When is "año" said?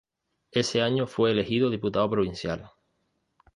0.81-1.05